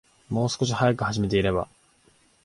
[0.29, 1.67] もう少し早く始めていれば